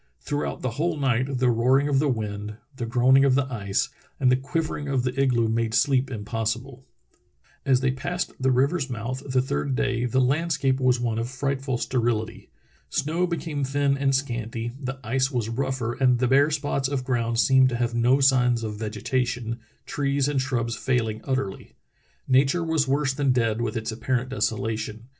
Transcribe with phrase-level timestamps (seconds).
[0.21, 3.89] Throughout the whole night the roaring of the wind, the groaning of the ice,
[4.19, 6.83] and the quivering of the igloo made sleep impossible.
[7.67, 11.77] As they passed the river's mouth the third day the landscape was one of frightful
[11.77, 12.49] sterility.
[12.89, 17.39] Snow became thin and scanty, the ice was rougher, and the bare spots of ground
[17.39, 21.73] seemed to have no signs of vegetation, trees and shrubs failing utterl}^.
[22.27, 25.03] Nature was worse than dead with its apparent desolation.